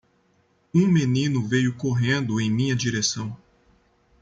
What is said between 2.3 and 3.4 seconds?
em minha direção.